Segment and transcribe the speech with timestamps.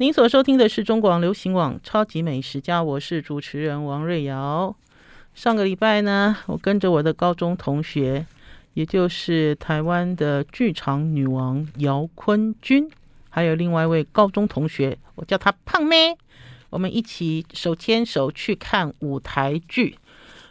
[0.00, 4.76] 您所收听的是中广流行网《超级美食家》，我是主持人王瑞瑶。
[5.34, 8.24] 上个礼拜呢，我跟着我的高中同学，
[8.74, 12.88] 也就是台湾的剧场女王姚坤君，
[13.28, 16.16] 还有另外一位高中同学，我叫她胖妹，
[16.70, 19.98] 我们一起手牵手去看舞台剧。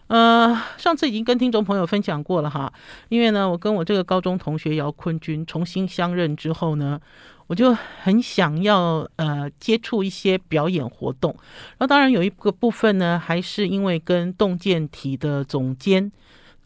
[0.08, 2.74] 呃，上次已经跟听众朋友分享过了哈，
[3.08, 7.00] 因为呢，我跟我这个高中同学姚坤君重新相认之后呢。
[7.48, 11.36] 我就很想要呃接触一些表演活动，
[11.80, 16.12] 那当然有一个部分呢，还是因为跟动健体的总监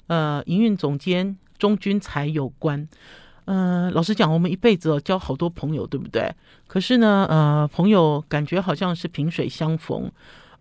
[0.07, 2.87] 呃营运总监钟君才有关。
[3.45, 6.33] 呃，老实讲，我们一辈子交好多朋友，对不对？
[6.67, 10.11] 可是呢，呃，朋友感觉好像是萍水相逢，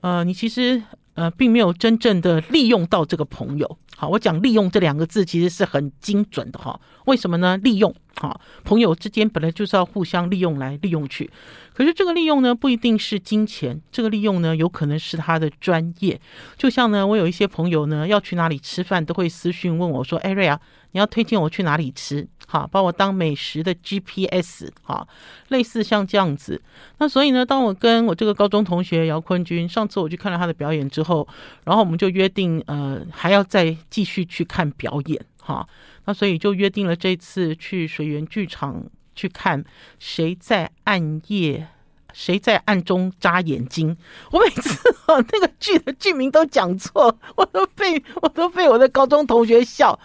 [0.01, 0.83] 呃，你其实。
[1.21, 3.79] 呃，并没有真正的利用到这个朋友。
[3.95, 6.81] 好，我讲利用这两个字其实是很精准的哈。
[7.05, 7.59] 为什么呢？
[7.59, 11.31] 利用，哈，朋友之间本来就是要互相利用来利用去。
[11.75, 16.19] 可是这个利用呢，不一定是金钱，这个利用呢，有可能是他的专业。
[16.57, 20.59] 就像呢，我有一些朋友呢，要去哪里吃饭，都会私讯问我说：“哎，瑞啊，
[20.93, 25.07] 你要推荐我去哪里吃？”好，把我当美食的 GPS，好，
[25.51, 26.61] 类似像这样子。
[26.99, 31.29] 那所以呢，当我跟我这个高中同学姚坤君，上次我去看了他的表演之后，
[31.63, 35.65] 然后我们就约定，呃，还要再继续去看表演，哈。
[36.07, 38.83] 那所以就约定了这次去水源剧场
[39.15, 39.63] 去看
[40.01, 41.69] 《谁在暗夜，
[42.13, 43.95] 谁在暗中眨眼睛》。
[44.33, 49.97] 我每次哦，那个剧的剧名都讲错，我都被我都被我的高中同学笑。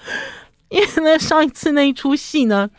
[0.75, 2.69] 因为呢，上一次那一出戏呢，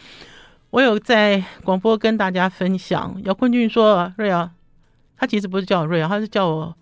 [0.69, 3.19] 我有在广播跟大家分享。
[3.25, 4.51] 姚坤俊说：“瑞啊，
[5.17, 6.77] 他其实不是叫我瑞啊，他是叫我，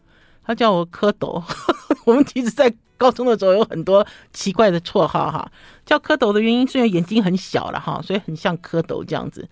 [0.44, 1.40] 他叫我蝌蚪。
[2.04, 5.48] 我们其实，在高中的时候有很多奇怪的绰号哈。
[5.86, 9.48] 叫蝌蚪的原因是因为眼睛很小了哈，所以很像蝌蚪这样子。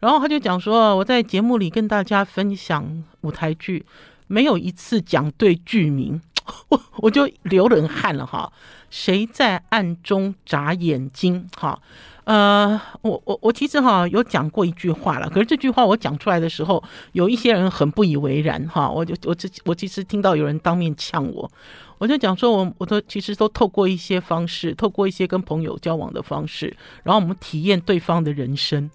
[0.00, 3.86] 然后他就讲说，我在节目里跟大家分享舞台剧，
[4.26, 6.20] 没有一次讲对剧名。”
[6.68, 8.52] 我我就流冷汗了哈，
[8.90, 11.48] 谁在暗中眨眼睛？
[11.56, 11.78] 哈，
[12.24, 18.88] 呃，我我我其实哈有讲过一句话了，可是这句话我讲出来的时候，有一些人很不以为然哈。
[18.88, 21.50] 我就我这我其实听到有人当面呛我，
[21.98, 28.90] 我就讲说我我都其实都透过一些方式，透过一些跟朋友交往的方式，然后我们体验对方的人生。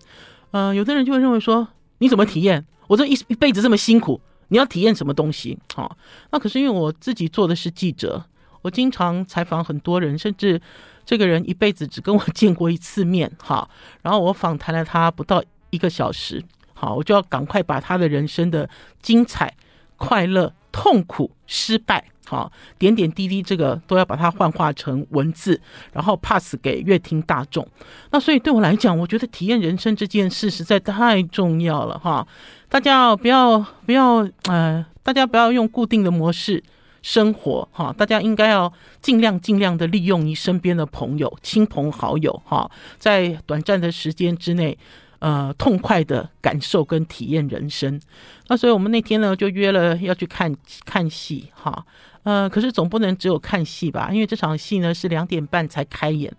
[0.51, 1.67] 呃，有的人就会认为说，
[1.99, 2.65] 你怎么体验？
[2.87, 4.19] 我这一一辈子这么辛苦。
[4.51, 5.57] 你要体验什么东西？
[5.73, 5.97] 好，
[6.31, 8.21] 那可是因为我自己做的是记者，
[8.61, 10.61] 我经常采访很多人，甚至
[11.05, 13.69] 这个人一辈子只跟我见过一次面，哈，
[14.01, 18.69] 然后我访谈了他不到一个小时，好，我就要赶快把他的人生的
[19.01, 19.55] 精彩、
[19.95, 22.10] 快乐、痛苦、失败。
[22.31, 22.49] 好，
[22.79, 25.59] 点点滴滴，这个都要把它幻化成文字，
[25.91, 27.67] 然后 pass 给乐听大众。
[28.11, 32.25] 那所以对我来讲，我觉得体验人生这件事实在太重要了哈。
[32.69, 36.63] 大家不要不要呃，大家不要用固定的模式
[37.01, 37.93] 生活哈。
[37.97, 38.71] 大家应该要
[39.01, 44.77] 尽量尽量的利用你身边的朋友、亲朋好友哈，在短暂的时间之内。
[45.21, 48.01] 呃，痛快的感受跟体验人生，
[48.47, 50.51] 那所以我们那天呢就约了要去看
[50.83, 51.85] 看戏哈，
[52.23, 56.31] 呃，可是总不能只有看戏吧，因为这场戏呢是两点半才开演，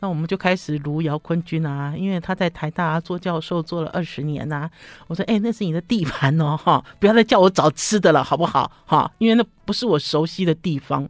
[0.00, 4.70] 那我们就开始如姚坤君啊，因为他在台大做教授做了二十年呐、啊，
[5.06, 11.08] 我说哎，那是你的地盘哦哈，不要再叫我找吃的了好不好哈，因为那不是我熟悉的地方，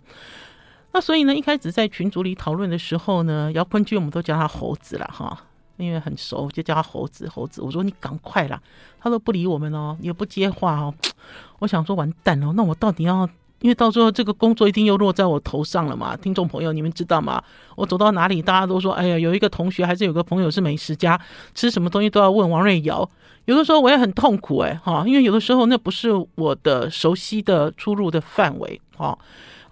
[0.93, 5.45] 那所以呢一开始在群组里讨论的时候呢，姚坤君我们都叫他猴子了哈。
[5.77, 7.63] 因为很熟，就叫他猴子猴子。
[7.63, 8.61] 我说你赶快啦，
[9.01, 10.95] 他都不理我们哦，也不接话哦。
[11.59, 13.27] 我想说完蛋了，那我到底要？
[13.61, 16.17] 因为到时候这个工作一定又落在我头上了嘛。
[16.17, 17.43] 听众朋友，你们知道吗？
[17.77, 21.21] 我走到哪里，大家都说，哎呀，有一个同学还是有个朋友是美食家，
[21.55, 23.09] 吃什么东西都要问王瑞瑶。
[23.47, 29.19] 有的时候我也很痛苦哎哈，因为有的时候那不是我的熟悉的出入的范围哈。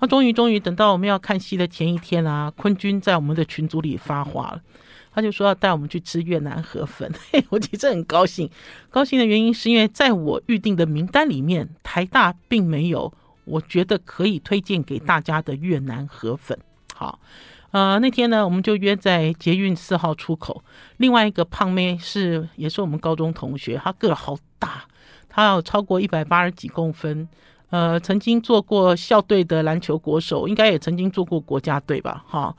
[0.01, 4.61] 那终于终于等到我们要看戏的前一天啊，坤君在我们的群组里发话了。
[5.11, 8.49] 他就说要带我们去吃越南河粉， 嘿，我其实很高兴。
[8.91, 13.13] 高兴的原因是因为在我预定的名单里面，台大并没有
[13.49, 16.59] 我觉得可以推荐给大家的越南河粉。
[16.95, 17.19] 好，
[17.71, 20.63] 呃，那天呢，我们就约在捷运四号出口。
[20.99, 24.85] 另外一个胖妹是也是我们高中同学，她个好大，
[25.29, 27.29] 她有超过一百八十几公分，
[27.71, 32.25] 呃，曾经做过校队的篮球国手，应该也曾经做过国家队吧？
[32.27, 32.55] 哈，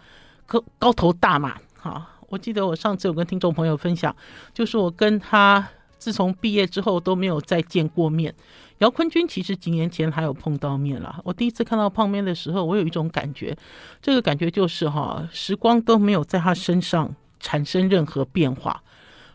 [0.46, 2.08] 高高头大马，哈。
[2.30, 4.16] 我记得我上次有跟听众朋友分享，
[4.54, 8.32] 就是我跟他自从毕业之后都没有再见过面。
[8.80, 11.20] 姚坤军其实几年前还有碰到面了。
[11.24, 13.56] 我第一次看到胖妹的时候，我有一种感觉，
[14.02, 18.82] 这个感觉就是哈，时光都没有在他身上产生任何变化，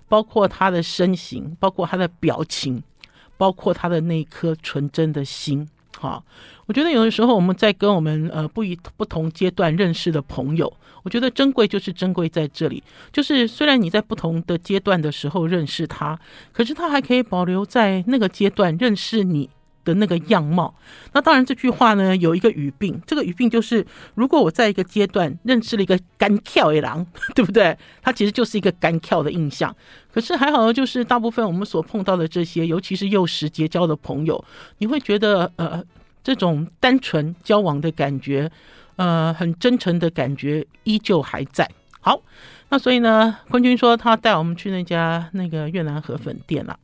[0.08, 2.82] 包括他的身形，包括他的表情，
[3.36, 5.68] 包括他的那颗纯真的心。
[5.98, 6.22] 好，
[6.66, 10.70] 我觉得有的时候我们在跟我们呃不一不同阶段认识的朋友，
[11.02, 12.82] 我觉得珍贵就是珍贵在这里，
[13.12, 16.18] 就是虽然你在不同的阶段的时候认识他，
[16.52, 19.48] 可是他还可以保留在那个阶段认识你
[19.84, 20.74] 的那个样貌。
[21.12, 27.76] 那当然这句话呢有一个语病，这个语病就是如果我在一个阶段认识了一个干跳的狼， 对不对？
[28.02, 29.74] 他其实就是一个干跳的印象。
[30.12, 34.44] 可是还好，就是大部分我们所碰到的这些，尤其是幼时结交的朋友，
[34.78, 35.82] 你会觉得呃，
[36.22, 38.50] 这种单纯交往的感觉，
[38.96, 41.68] 呃，很真诚的感觉依旧还在。
[42.00, 42.20] 好，
[42.68, 46.78] 那所以呢，坤君说他带我们去那家那个越南河粉店了。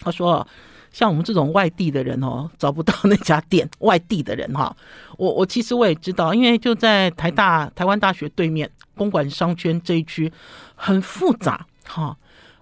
[0.00, 0.46] 他说，
[0.94, 3.68] 像我们这种外地的人哦，找不到那家店。
[3.80, 4.74] 外地的人哈，
[5.18, 10.32] 我我其实我也知道，因为就在台大台湾大学对面公馆商圈这一区，
[10.76, 12.16] 很复杂哈。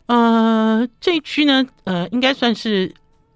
[0.06, 2.90] 呃，这一区呢，呃，应该算是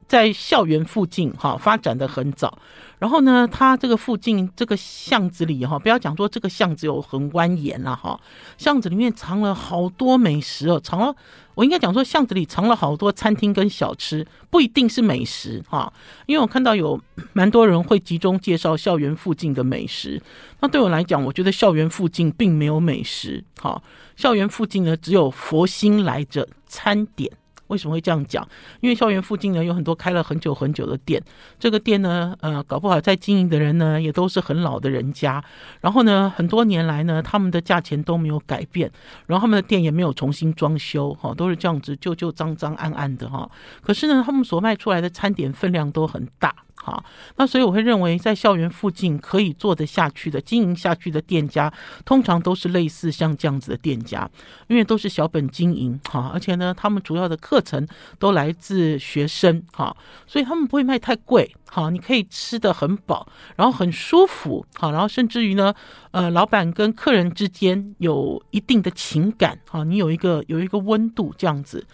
[0.08, 2.58] 在校园附近哈，发展的很早。
[2.98, 8.18] 然后呢，它这个附近这个巷子里哈，不要讲说这个巷子有很蜿蜒了哈，
[8.56, 11.14] 巷子里面藏了好多美食哦，藏了，
[11.54, 15.92] 我应该讲说巷子里藏了好多餐厅跟小吃，不一定是美食哈，
[16.24, 16.98] 因为我看到有
[17.34, 20.20] 蛮多人会集中介绍校园附近的美食，
[20.60, 23.82] 那对我来讲，我觉得校园附近并没有美食哈，
[24.16, 27.30] 校园附近呢只有佛心来着餐点。
[27.68, 28.46] 为什么会这样讲？
[28.80, 31.22] 因为校园附近呢有很多开了很久很久的店，
[31.58, 35.42] 这个店呢，呃，搞不好在经营的人呢也都是很老的人家。
[35.80, 38.90] 然后呢，很多年来呢，他们的价钱都没有改变，
[39.26, 43.50] 然后他们的店也没有重新装修，哈，都是这样子旧旧脏脏暗暗的哈。
[43.82, 46.54] 可是呢，他们所卖出来的餐点分量都很大。
[46.86, 47.04] 好，
[47.34, 51.72] 那所以我会认为，在校园附近可以做得下去的、经营下去的店家，
[52.04, 54.30] 通常都是类似像这样子的店家，
[54.68, 57.84] 因为都是小本经营，哈，而且呢，他们主要的课程
[58.20, 59.96] 都来自学生，哈，
[60.28, 61.56] 所以他们不会卖太贵。
[61.68, 65.74] 好，你可以吃得很饱，然后很舒服，好，然后甚至于呢，
[66.12, 71.84] 呃，老板跟客人之间有一定的情感，好，你有一个有一个温度这样子。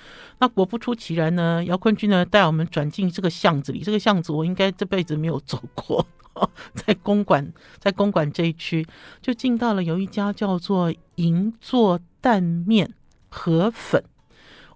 [0.43, 6.05] 那果不出其然呢，姚坤君呢带我们转进这个巷子里，这个巷子我应该这辈子没有走过，
[6.75, 8.85] 在公馆，在公馆这一区
[9.21, 12.93] 就进到了有一家叫做银座蛋面
[13.29, 14.03] 河粉。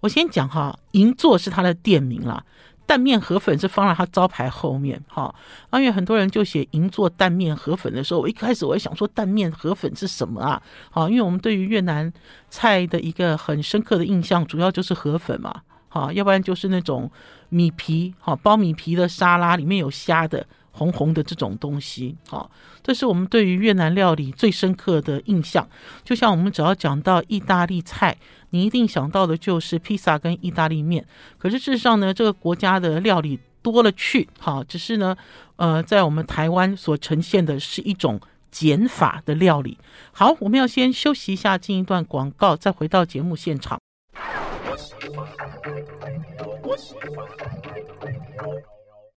[0.02, 2.44] 我先讲哈，银座是他的店名啦。
[2.86, 5.34] 蛋面河粉是放在他招牌后面，哈，
[5.72, 10.62] 因为很多人就写银座蛋面河粉的时候，我一开始我也想说蛋面河粉是什么啊？
[10.90, 12.12] 好，因为我们对于越南
[12.48, 17.10] 菜的一个很深刻的印象，主要就是河粉嘛，好，要不然就是那种
[17.48, 20.46] 米皮，好，包米皮的沙拉，里面有虾的。
[20.78, 22.50] 红红的这种东西，好，
[22.82, 25.66] 这是我们对于越南料理最深刻的印象。
[26.04, 28.14] 就像我们只要讲到意大利菜，
[28.56, 31.04] 你一定想到的就是披萨跟意大利面。
[31.36, 35.14] 可是事实上呢，这个国家的料理多了去，好，只是呢，
[35.56, 38.18] 呃，在我们台湾所呈现的是一种
[38.50, 39.76] 减法的料理。
[40.10, 43.78] 好，我们要先休息一下，进一段广告，再回到节目现场。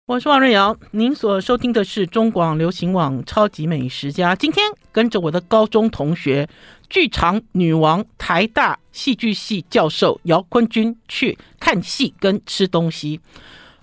[0.08, 4.34] 我是王瑞瑶，您所收听的是中广流行网《超级美食家》。
[4.38, 6.48] 今天跟着我的高中同学、
[6.90, 13.20] 剧场女王、台大戏剧系教授姚坤君去看戏跟吃东西。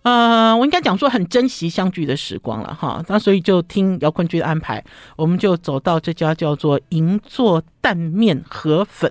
[0.02, 3.02] 呃，我应该讲说很珍惜相聚的时光了哈。
[3.08, 4.84] 那所以就听姚坤君的安排，
[5.16, 9.10] 我们就走到这家叫做银座蛋面河粉。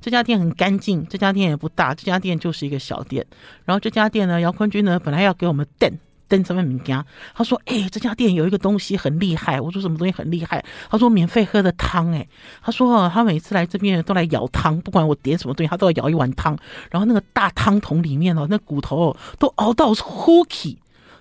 [0.00, 3.26] 这家店很干净，这家店也不大，这家店就是一个小店。
[3.64, 5.98] 然后这家店呢，姚坤君呢本来要给我们垫。
[6.28, 7.04] 登什么名家？
[7.34, 12.26] 他说：“哎、这家店有一个东西很厉害。”我说：“什么东西很厉害？”他说：“免费喝的汤。”哎，
[12.62, 16.56] 他说：“他每次来这边都来舀汤，不管我点什么东西，他都要舀一碗汤。
[16.90, 20.78] 然后那个大汤桶里面哦，那骨头，都熬到糊起。”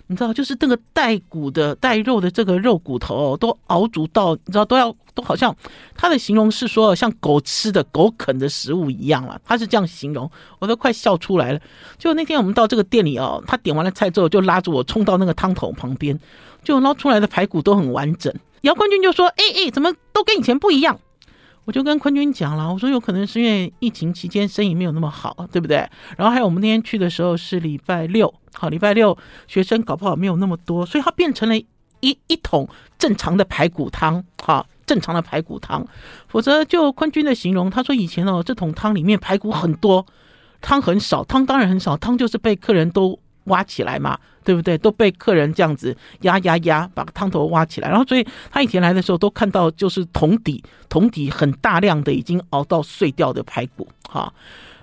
[0.07, 5.55] 你知道，就是那个带骨的、带肉的这个肉骨头哦，都熬煮到，你知道都要都好像
[5.95, 9.39] 他的形容是说像狗吃的、狗啃的食物一样了。
[9.43, 11.59] 他是这样形容，我都快笑出来了。
[11.97, 16.19] 就那天我们到这个店里哦，他点完了菜之后，就拉着我冲到那个汤桶旁边，
[16.63, 18.33] 就捞出来的排骨都很完整。
[18.61, 20.99] 姚冠军就说：“哎哎，怎么都跟以前不一样？”
[21.65, 25.77] 我就跟坤君讲了，我说有可能是因为疫情期间生意没有那么好，对不对？
[26.17, 29.17] 然后还有我们那天去的时候是礼拜六，好，礼拜六
[29.47, 35.85] 学生搞不好没有那么多，所以它变成了一一桶正常的排骨汤，好，正常的排骨汤。
[36.27, 40.05] 否则就坤君的形容，他说以前哦，这桶汤里面排骨很多，
[40.61, 43.19] 汤很少，汤当然很少，汤就是被客人都。
[43.45, 44.77] 挖起来嘛，对不对？
[44.77, 47.89] 都被客人这样子压压压，把汤头挖起来。
[47.89, 54.31] 然后，所以他以前来的时候都看到，就是桶底桶底很大量的已经熬到碎掉的排骨，哈。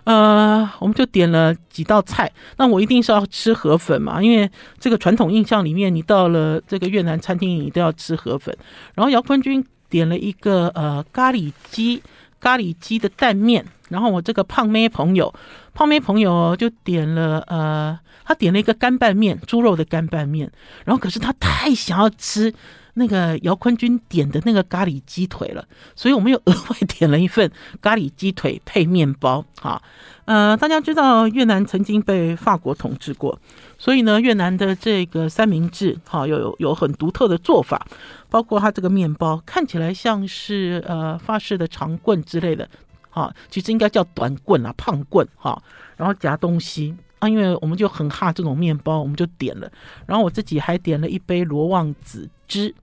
[0.04, 2.28] 呃，我们就点了几道菜。
[2.56, 4.50] 那我一定是要吃河粉嘛，因为
[4.80, 8.52] 这个传统印象里面，你到了这个越南餐厅，你都要吃河粉。
[8.96, 12.02] 然后姚坤军点了一个呃咖喱鸡，
[12.42, 13.64] 咖喱鸡的蛋面。
[13.88, 15.32] 然后我这个胖妹朋友，
[15.72, 20.50] 胖妹朋友就点了呃，他点了一个干拌面，猪肉的干拌面。
[20.84, 22.52] 然后可是他太想要吃。
[22.94, 25.64] 那个姚坤军点的那个咖喱鸡腿了，
[25.96, 29.44] 所以我们又额外点了一份咖喱鸡腿配面包。
[29.60, 29.82] 哈，
[30.24, 33.38] 呃，大家知道越南曾经被法国统治过，
[33.78, 37.86] 所以呢，越南的这个三明治哈有有有很独特的做法，
[38.28, 42.68] 包括它这个面包看起来像是呃法式的长棍之类的，
[43.08, 45.62] 哈，其实应该叫短棍啊，胖棍哈，
[45.96, 46.94] 然后夹东西。
[47.20, 49.70] 啊，因为我们就很怕这种面包，我们就点了。
[50.06, 52.74] 然后我自己还点了一杯罗望子汁，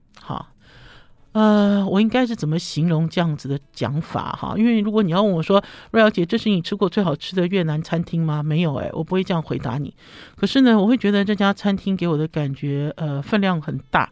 [1.32, 4.54] 呃，我应该是怎么形容这样子的讲法哈？
[4.56, 8.42] 因为如果你要问我说，瑞瑶姐，这是你吃过最好吃的越南餐厅吗？
[8.42, 9.94] 没有诶，我不会这样回答你。
[10.36, 14.10] 可是呢，我会觉得这家餐厅给我的感觉，呃，分量很大，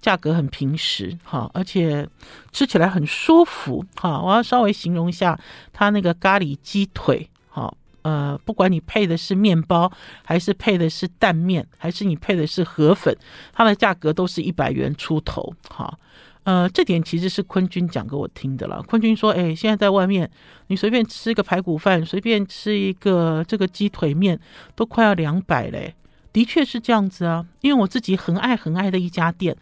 [0.00, 2.08] 价格很平实，哈，而且
[2.52, 4.20] 吃起来很舒服，哈。
[4.20, 5.36] 我要稍微形容一下
[5.72, 7.74] 它那个咖喱鸡腿，哈。
[8.02, 9.92] 呃，不管你配的是面包，
[10.24, 13.14] 还是配的是蛋面，还是你配的是河粉，
[13.52, 15.52] 它的价格都是一百元出头。
[15.68, 15.98] 哈，
[16.44, 18.82] 呃，这点其实是坤君讲给我听的了。
[18.82, 20.30] 坤君说：“哎，现在在外面，
[20.68, 24.40] 你随便吃个排骨饭，随便吃一个这个鸡腿面，
[24.74, 25.94] 都快要两百嘞。”
[26.32, 29.56] 的确是这样子啊，因为我自己很爱很爱的一家店，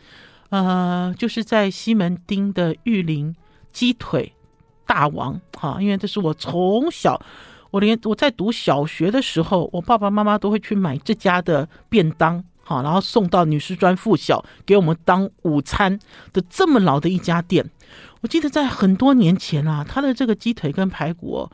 [0.50, 3.34] 呃，就是在西门町的玉林
[3.72, 4.32] 鸡腿
[4.86, 5.40] 大王。
[5.54, 7.20] 哈，因为这是我从小。
[7.70, 15.98] 我连我在读小学的时候，我爸爸妈妈都会去买这家的便当，好，然后送到女师专附小给我们当午餐
[16.34, 17.64] 的这么老的一家店。
[18.20, 21.48] 我记得在很多年前啊，他的这个鸡腿跟排骨，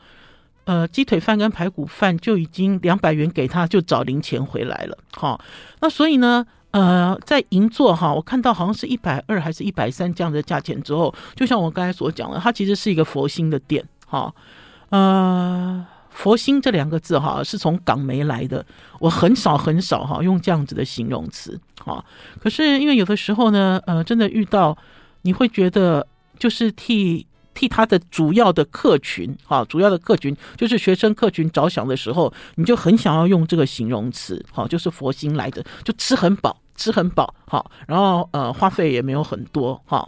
[0.65, 4.97] 呃，鸡腿饭跟排骨饭就已经两百元给他，就找零钱回来了。
[5.13, 5.39] 好，
[5.79, 14.35] 那所以呢，呃，在银座哈，我看到好像是一百二还是一百三这样的价钱之后，就像我刚才所讲的，它其实是一个佛心的店，哈，
[14.89, 15.85] 呃。
[16.15, 18.65] 佛心这两个字哈，是从港媒来的。
[18.99, 22.03] 我很少很少哈用这样子的形容词哈。
[22.39, 24.75] 可是因为有的时候呢，呃，真的遇到
[25.23, 26.07] 你会觉得
[26.39, 40.07] 就是替替他的主要的客群哈，主要的客群就是学生客群着想的时候，你就很想要用这个形容词哈，就是佛心来的，就吃很饱，吃很饱哈，然后呃花费也没有很多哈。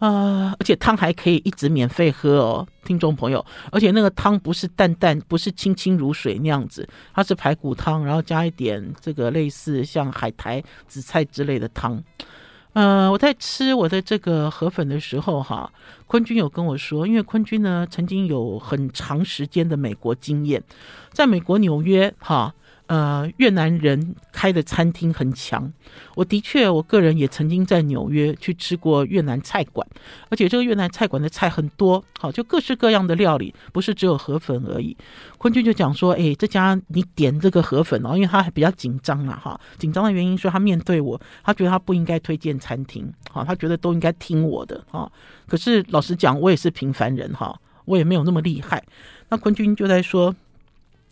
[0.00, 3.44] 啊、而且汤还可以一直免费喝哦，听众朋友。
[3.70, 12.02] 而且那个汤不是淡淡，不是清清如水那样子，它是排骨汤，然后加一点这个类似像海苔、紫菜之类的汤。
[12.72, 15.70] 呃，我在吃我的这个河粉的时候，哈，
[16.06, 20.62] 坤军有跟我说，因为坤军呢曾经有很长时间的美国经验，
[21.12, 22.54] 在美国纽约，哈。
[22.90, 25.72] 呃，越南人开的餐厅很强。
[26.16, 29.86] 我的确，我个人也曾经在纽约去吃过越南菜馆，
[30.28, 34.96] 而且这个越南菜馆的菜很多，好，就各式各样的料理，不是只有河粉而已。
[35.38, 45.08] 坤军就讲说，哎，这家你点这个河粉哦，因为他还比较紧张啊，哈，紧张的原因是他面对我，他觉得他不应该推荐餐厅，好，他觉得都应该听我的，哈。
[45.46, 48.82] 可是老实讲，我也是平凡人，哈，我也没有那么厉害。
[49.28, 50.34] 那坤军就在说。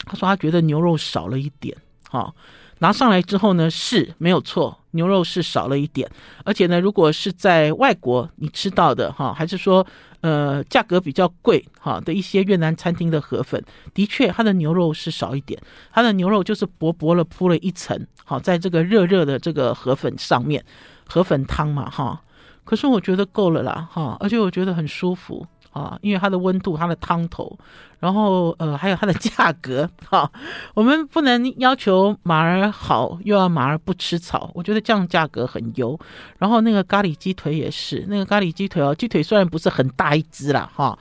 [0.05, 1.77] 他说他觉得牛肉少了一点，
[2.09, 2.33] 哈，
[2.79, 6.09] 拿上来之后呢，是没有错，牛肉是少了一点，
[6.45, 9.87] 而且呢，如果是在外国你吃到的哈，还是说
[10.21, 13.63] 呃价格比较贵哈的一些越南餐厅的河粉，
[13.93, 15.61] 的确它的牛肉是少一点，
[15.93, 20.65] 它的牛肉就是薄薄的铺了一层，好，在这个热热的这个河粉上面，
[21.07, 22.23] 河粉汤嘛哈，
[22.65, 25.47] 可是我觉得够了啦哈，而且我觉得很舒服。
[25.71, 27.59] 啊，因为它的温度、它的汤头，
[27.99, 30.31] 然后呃，还有它的价格， 哈，
[30.75, 34.51] 我们不能要求马儿好，又要马儿不吃草。
[34.55, 35.99] 我觉得这样价格很优。
[36.39, 40.99] 然后那个咖喱鸡腿也是，那个咖喱鸡腿哦，鸡腿虽然不是很大一只啦，哈，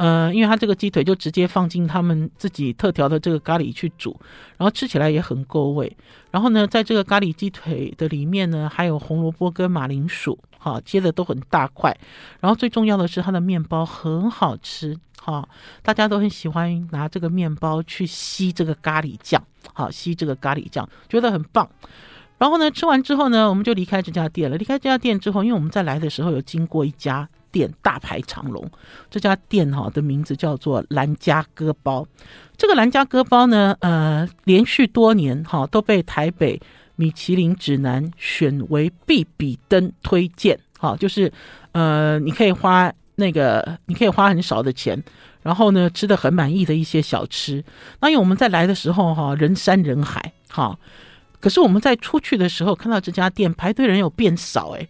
[0.00, 4.18] 呃，因为它这个鸡腿就直接放进他们自己特调的这个咖喱去煮，
[4.56, 5.94] 然后吃起来也很够味。
[6.30, 10.38] 然后呢，在这个咖喱鸡腿的里面呢，还有红萝卜跟马铃薯。
[10.62, 11.96] 好，切的都很大块，
[12.38, 15.46] 然后最重要的是它的面包很好吃，哈，
[15.82, 19.42] 大家都很喜欢拿这个面包去吸这个咖喱酱，
[19.72, 21.66] 好，吸这个咖喱酱，觉得很棒。
[22.36, 24.58] 然后呢，吃完之后呢，我们就离开这家店了。
[24.58, 28.70] 离开这家店之后，因为我们在来的时候有经过一家店，大排长龙。
[29.10, 32.06] 这家店哈的名字叫做兰家割包。
[32.56, 36.60] 这个兰家割包呢，呃，连续多年哈都被台北。
[36.96, 41.32] 米其林指南选为必比登推荐，好，就是
[41.72, 45.02] 呃，你可以花那个，你可以花很少的钱，
[45.40, 47.64] 然后呢吃得很满意的一些小吃。
[48.00, 50.78] 那因为我们在来的时候哈，人山人海哈，
[51.40, 54.86] 可是我们在出去的时候看到这家店排队人有变少诶。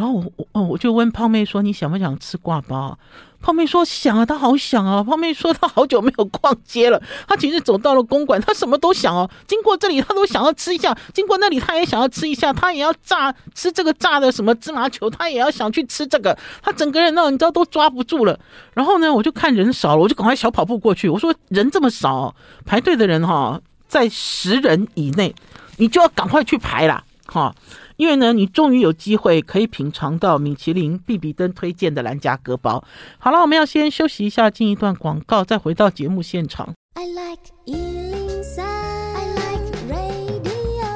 [0.00, 2.98] 然后我我我就问胖妹说，你想不想吃挂包？
[3.42, 5.04] 胖妹说想啊，她好想啊。
[5.04, 9.28] 胖妹说她好久没有逛街了，她其实走到了公馆，她什么都想哦。
[9.46, 12.50] 经过这里，她都想要吃一下；经过那里，她也想要吃一下。
[12.50, 16.34] 她也要炸吃这个炸的什么芝麻球，她也要想去吃这个。
[16.62, 18.40] 她整个人呢，你知道都抓不住了。
[18.72, 21.10] 然后呢，我就看人少了，我就赶快小跑步过去。
[21.10, 25.34] 我说人这么少，排队的人哈，在十人以内，
[25.76, 27.54] 你就要赶快去排啦，哈。
[28.00, 32.82] 因为呢，你终于有机会可以品尝到米其林必比登推荐的兰家格包。
[33.18, 36.72] 好了，我们要先休息一下，进一段广告，再回到节目现场。
[36.94, 40.88] I like 103, I like radio。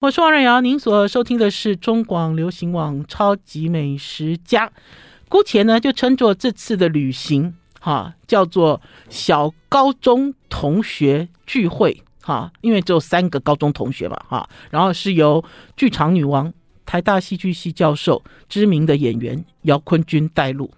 [0.00, 4.66] 我是王瑞瑶，您所收听的是中广流行网《超级美食家》，
[5.30, 12.02] 姑且呢就称作这次的旅行哈，叫做小高中同学聚会。
[12.28, 15.42] 哈，因为只有三个高中同学嘛，哈，然后是由
[15.78, 16.52] 剧场女王、
[16.84, 20.70] 台大戏剧系教授、知名的演员姚坤君带路。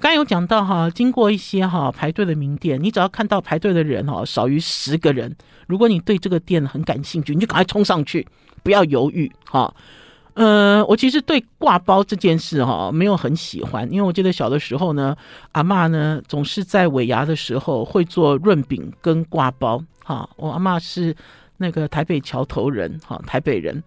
[0.00, 5.32] 刚有讲到哈，经过一些哈排队的名店，你只要看到排队的人哈少于十个人，
[5.68, 8.26] 如果你对这个店很感兴趣，你就赶快冲上去，
[8.64, 9.72] 不要犹豫哈。
[10.34, 15.14] 呃，我其实对挂包这件事哈没有很喜欢，因为我记得小的时候呢，
[15.52, 19.82] 阿嬷呢总是在尾牙的时候会做润饼跟挂包。
[20.04, 21.14] 哈，我阿嬷是
[21.58, 23.82] 那个台北桥头人，哈，台北人。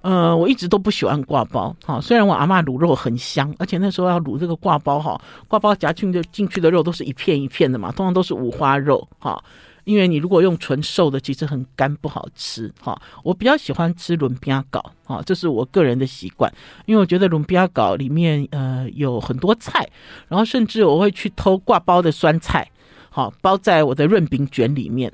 [0.00, 9.42] 呃，我一直都不喜欢挂包，哈，虽然我阿嬷卤肉很香，而且那时候要卤这个挂包，哈，挂包夹进的进去的肉都是一片一片的嘛，通常都是五花肉，哈。
[9.88, 13.00] 因为你如果用纯瘦的，其实很干不好吃哈。
[13.24, 16.52] 我比较喜欢吃润饼糕哈，这是我个人的习惯。
[16.84, 19.88] 因为我觉得润饼糕里面呃有很多菜，
[20.28, 22.70] 然后甚至我会去偷挂包的酸菜，
[23.08, 25.10] 好包在我的润饼卷里面。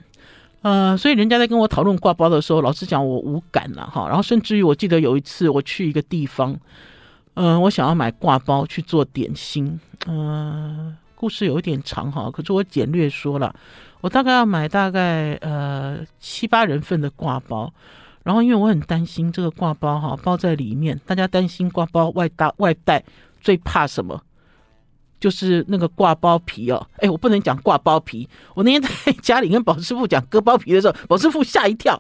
[0.63, 4.09] 呃，所以人家在跟我讨论挂包的时候，老实讲我无感了哈。
[4.09, 6.53] 然后甚至于我记得有一次我去一个地方，
[7.35, 13.55] 嗯、呃，我想要买挂包去做点心，嗯、呃，故事有一点长哈，可是我简略说了。
[14.05, 17.73] 我大概要买大概呃七八人份的挂包，
[18.23, 23.03] 然后因为我很担心这个挂包哈包在里面，大家担心挂包外搭外带
[23.41, 24.23] 最怕什么？
[25.19, 28.29] 就是那个挂包皮哦，哎，我不能讲挂包皮。
[28.53, 31.99] 我那天在家里跟宝师傅讲割包皮的时候，宝师傅吓一跳。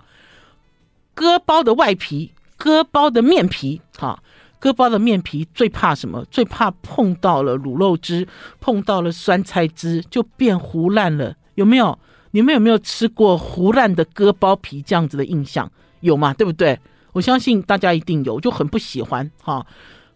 [1.15, 4.23] 割包的外皮，割包的面皮，哈，
[4.59, 6.23] 割包的面皮最怕什么？
[6.31, 8.29] 最怕碰到了卤肉汁，
[8.61, 11.35] 碰到了酸菜汁就变糊烂了。
[11.55, 11.99] 有没有？
[12.33, 15.71] 你们有没有吃过糊烂的割包皮这样子的印象？
[16.01, 16.35] 有吗？
[16.35, 16.79] 对不对？
[17.13, 19.65] 我相信大家一定有，就很不喜欢哈。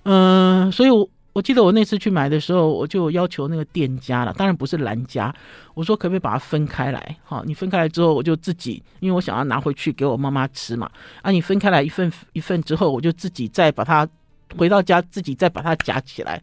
[0.03, 5.33] 嗯、所以我我记得我那次去买的时候，我就要求那个店家了，当然不是蓝家，
[5.75, 7.17] 我说可不可以把它分开来？
[7.23, 10.91] 哈，你分开来之后，我就自己，因为我想要拿回去给我妈妈吃嘛。
[11.23, 14.09] 啊，你分开来一份一份之后，我就自己再把它
[14.57, 16.43] 回到家，自己再把它夹起来。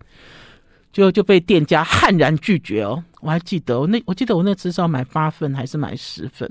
[0.94, 6.50] 就就被店家悍然拒绝哦，我还记得我那我记得我那次是要买八份还是买十份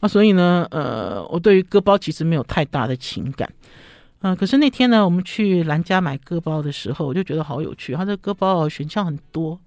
[0.00, 0.06] 啊？
[0.06, 3.50] 所以呢，呃，我对于割包其实没有太大的情感，
[4.20, 9.58] 嗯、可是那天呢，我们去兰家买割包的时候，我就觉得好有趣，它这割包选项很多，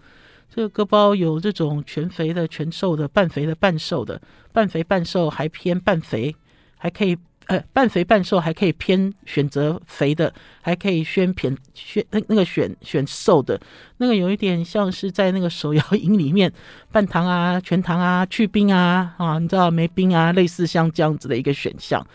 [0.53, 6.35] 这个割包有这种全肥的、全瘦的、半肥的、半瘦的，半肥半瘦还偏半肥，
[6.77, 7.17] 还可以。
[7.47, 13.59] 呃，半肥半瘦还可以偏选择肥的，还可以选偏选那那个选选瘦的，
[13.97, 16.51] 那个有一点像是在那个手摇饮里面
[16.89, 22.05] 半糖啊、全糖啊、去冰啊啊，你知道没冰啊，类似像这样子的一个选项。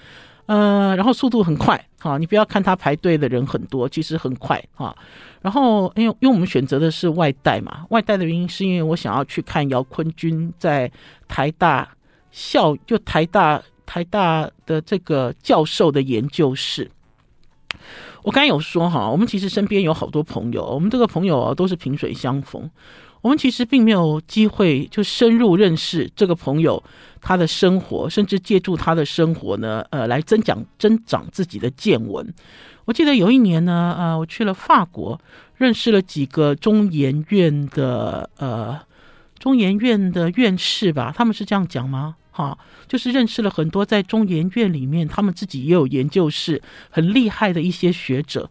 [0.47, 4.97] 呃，然后速度很快哈，你不要看他排队的人很多，其实很快哈。
[5.43, 10.91] 然后因为因为我们选择的是外带嘛，外带的原因是因为我想要去看姚坤君在
[11.29, 11.87] 台大
[12.31, 13.63] 校就台大。
[13.89, 16.91] 台大的这个教授的研究室，
[18.23, 22.71] 我刚才有说哈，我们其实身边有好多朋友，我们这个朋友啊都是萍水相逢，
[23.23, 26.83] 我们其实并没有机会就深入认识这个朋友
[27.23, 32.35] 他的生活，甚至借助他的生活呢，呃，来增长增长自己的见闻。
[32.85, 35.19] 我记得有一年呢，呃，我去了法国，
[35.57, 38.79] 认识了几个中研院的呃
[39.39, 42.17] 中研院的院士吧，他们是这样讲吗？
[42.39, 48.49] 啊，就是认识了很多在中研院里面，他们自己也有研究室，很厉害的一些学者。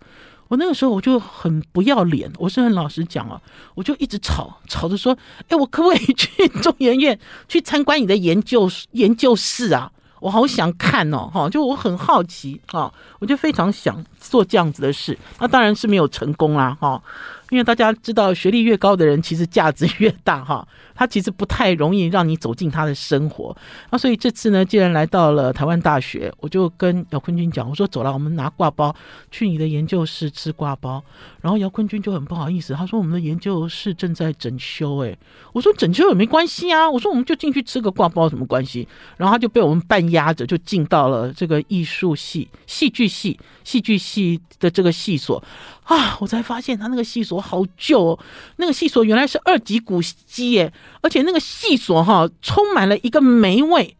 [0.49, 3.41] 我那个时候我就很不要脸，我是很老实讲啊，
[3.75, 9.89] 我就一直吵吵着说，哎，我可不可以去 中研院去参观你的研究研究室啊？
[10.19, 15.17] 我好想看哦，哈，就我很好奇啊，我就非常想做这样子的事。
[15.39, 17.01] 那当然是没有成功啦，哈。
[17.49, 20.67] 因为大家知道，学历越高的人其实价值越大哈，
[20.97, 23.55] 他其实不太容易让你走进他的生活。
[23.91, 28.93] 那所以这次呢，既然来到了台湾大学，我就跟姚坤军讲，我说走了，我们拿挂包
[29.29, 31.03] 去你的研究室吃挂包。
[31.39, 35.15] 然后姚坤军就很不好意思，他说我们的研究室正在整修，哎，
[35.53, 38.87] 我说整修也没关系啊，我说我们就进去吃个挂包什么关系？
[39.15, 45.41] 然后他就被我们半压着就进到了这个艺术系、戏剧系、戏剧系的这个系所。
[45.83, 46.17] 啊！
[46.19, 48.19] 我才发现他那个系所好旧哦，
[48.57, 53.95] 那个系所原来是二级古迹耶，而且那个系所哈充满了一个霉味，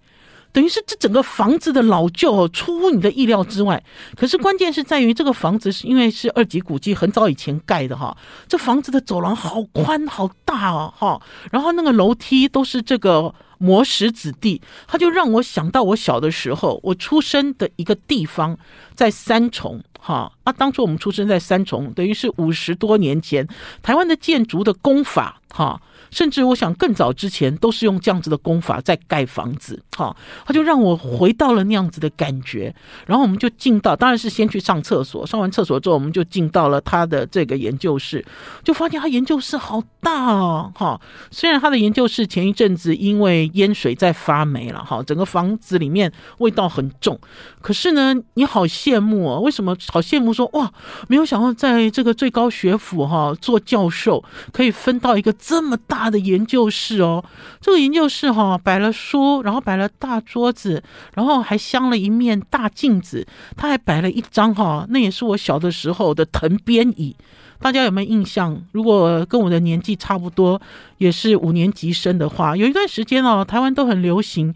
[0.51, 3.83] 等于是这整个房子的老旧哦，出乎你的意料之外。
[4.15, 8.15] 可是关键是在于这个房子是因为是二级古迹，很早以前盖的哈，
[8.47, 11.21] 这房子的走廊好宽好大哦哈，
[11.51, 13.33] 然后那个楼梯都是这个。
[13.59, 18.55] 磨石子地，他就让我想到我小的时候，我出生的一个地方
[18.93, 23.47] 在三重，哈啊，当初我们出生在三重，等于是五十多年前，
[23.81, 25.81] 台湾的建筑的工法，哈。
[26.17, 32.73] 甚至我想更早之前都是用这样子的功法在盖房子，哈，他就让我回到了那样子的感觉。
[33.05, 38.25] 然后我们就进到，当然是先去上厕所，上完厕所之后，我们就进到了他的这个研究室，
[38.63, 40.99] 就发现他研究室好大哦，哈。
[41.29, 47.19] 虽然他的研究室前一阵子因为淹水在发霉了，哈，整个房子里面味道很重，
[47.61, 50.33] 可是呢，你好羡慕哦，为什么好羡慕？
[50.33, 50.73] 说哇，
[51.07, 56.06] 没有想到在这个最高学府哈做教授，可以分到一个这么大。
[56.07, 57.21] 他的研究室哦，
[57.59, 60.81] 这个研究室哈、哦、摆了书，然后摆了大桌子，
[61.15, 67.13] 然后还镶了一面大镜子，他还摆了一张哈、哦，那也是我小的时候的藤编椅，
[67.59, 68.57] 大家有没有印象？
[68.71, 70.61] 如果跟我的年纪差不多，
[70.97, 74.55] 也是五年级生的话，有一段时间哦，台湾都很流行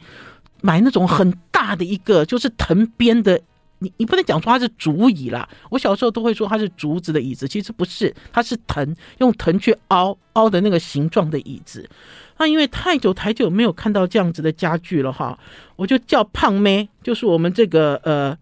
[0.61, 3.41] 买那种很大的一个，就是藤编的。
[3.83, 11.89] 你你不能讲说它是竹椅啦，我小时候都会说它是竹子的椅子，其实不是，它是藤，用藤去凹凹的那个形状的椅子。
[12.37, 15.37] 那因为太久太久没有看到这样子的家具了哈，
[15.75, 18.37] 我就叫胖妹，就是我们这个呃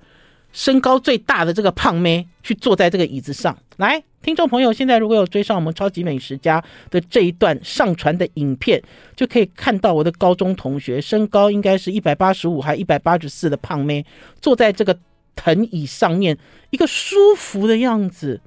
[0.52, 3.58] 身高最大的这个胖妹去坐在这个椅子上。
[3.78, 8.84] 来，听众朋友，现在如果有追上我们超级美食家的这一段上传的影片，
[9.15, 14.06] 就可以看到我的高中同学身高应该是一百八十五还一百八十四的胖妹
[14.41, 14.99] 坐在这个。
[15.39, 16.38] 藤椅上面
[16.69, 18.41] 一个舒服的样子，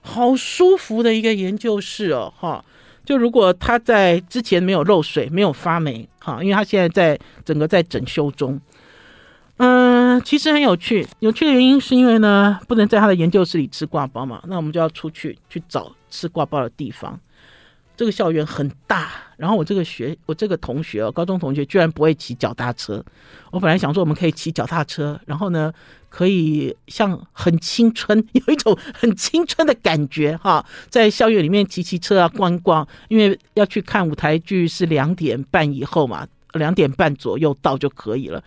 [0.00, 2.64] 好舒服的一个研究室哦，哈！
[3.04, 8.58] 就如果他在之前没有漏水、没有发霉，哈，因为他现在在整个在整修中。
[9.58, 17.18] 嗯，其实很有趣，有趣的原因是因为呢，不能在他的研究室里吃挂包嘛，那我们就要出去去找吃挂包的地方。
[17.98, 23.04] 这个校园很大，然后我这个学我这个同学哦，高中同学居然不会骑脚踏车。
[23.50, 25.72] 我本来想说我们可以骑脚踏车，然后呢，
[26.08, 32.86] 可以像很青春， 有一种很青春的感觉哈，在校园里面骑骑车啊，逛逛。
[33.08, 38.40] 因为要去看舞台剧是两点半以后嘛，两点半左右到就可以了。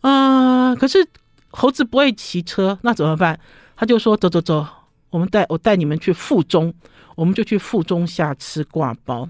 [0.00, 1.06] 啊、可是
[1.50, 3.38] 猴子不会骑车，那怎么办？
[3.76, 4.66] 他就说走走走，
[5.10, 6.72] 我们带我带你们去附中。
[7.18, 9.28] 我们就去附中下吃挂包，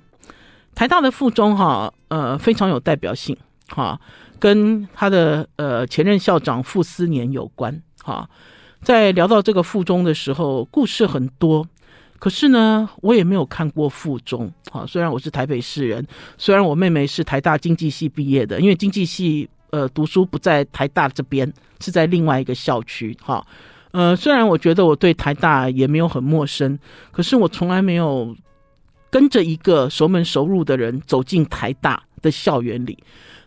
[0.75, 3.35] 台大的附中哈，呃，非常有代表性
[3.67, 3.99] 哈，
[4.39, 8.29] 跟他的呃前任校长傅斯年有关哈。
[8.83, 11.67] 在聊到这个附中的时候，故事很多，
[12.19, 14.85] 可是呢，我也没有看过附中哈。
[14.87, 23.43] 虽然我是台北市人，虽然我妹妹是台大经济系毕业的，因为经济系呃读书不在台大这边，是在另外一个校区哈。
[23.93, 26.79] 呃，虽然我觉得我对台大也没有很陌生，
[27.11, 28.37] 可是我从来没有
[29.11, 32.99] 跟着一个熟门熟路的人走进台大的校园里。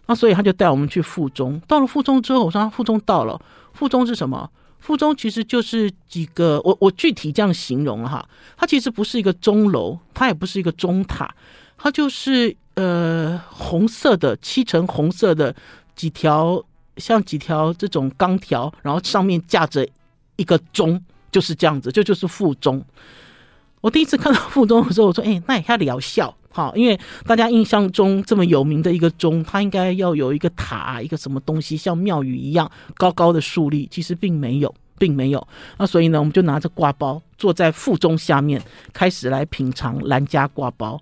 [0.07, 1.61] 那所以他就带我们去附中。
[1.67, 3.39] 到了附中之后，我说：“附中到了，
[3.73, 4.49] 附中是什么？
[4.79, 8.27] 附中其实就是几个，我我具体这样形容哈，
[8.57, 11.33] 它其实不是一个钟楼，它也不是一个钟塔，
[11.77, 15.55] 它就是呃红色的漆成红色的
[15.95, 16.61] 几条，
[16.97, 19.87] 像几条这种钢条，然后上面架着。”
[20.41, 20.99] 一个钟
[21.31, 22.83] 就是这样子，这就，就是附中。
[23.79, 33.87] 我第一次看到附中的时候，我说：“哎、那也太疗效哈！”因为大家印象中这么有名的一个钟，它应该要有一个塔，一个什么东西，像庙宇一样高高的竖立。
[33.89, 35.47] 其实并没有，并没有。
[35.77, 38.61] 那所以呢，我们就拿着挂包坐在附中下面，
[38.93, 41.01] 开始来品尝兰家挂包。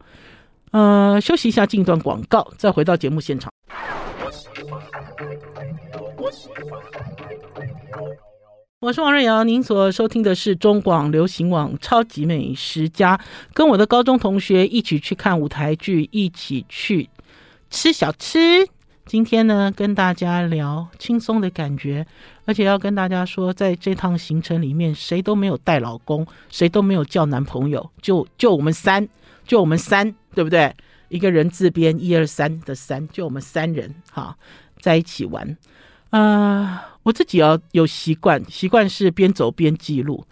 [0.71, 3.51] 呃，休息一下，进一段广告，再回到节目现场。
[8.81, 13.17] 我是王瑞瑶，您所收听的是中广流行网《超级美食家》，
[13.53, 17.09] 跟我的高中同学一起去看舞台剧，一起去
[17.69, 18.65] 吃小吃。
[19.05, 22.07] 今天呢，跟大家聊轻松的感觉，
[22.45, 29.05] 而且要跟大家说，在这趟行程里面，谁都没有带老公，谁都没有叫男朋友，就就我们三，
[29.45, 30.73] 就我们三，对不对？
[31.09, 34.37] 一个人字边一二三的三，就我们三人哈，
[34.79, 35.57] 在一起玩。
[36.11, 40.25] 啊、我自己要有习惯，习惯是边走边记录。